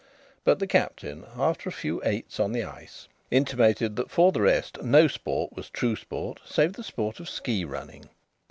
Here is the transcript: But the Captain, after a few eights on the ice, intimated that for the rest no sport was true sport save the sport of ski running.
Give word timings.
But 0.43 0.57
the 0.57 0.65
Captain, 0.65 1.25
after 1.37 1.69
a 1.69 1.71
few 1.71 2.01
eights 2.03 2.39
on 2.39 2.53
the 2.53 2.63
ice, 2.63 3.07
intimated 3.29 3.97
that 3.97 4.09
for 4.09 4.31
the 4.31 4.41
rest 4.41 4.81
no 4.81 5.07
sport 5.07 5.55
was 5.55 5.69
true 5.69 5.95
sport 5.95 6.39
save 6.43 6.73
the 6.73 6.83
sport 6.83 7.19
of 7.19 7.29
ski 7.29 7.63
running. 7.65 8.09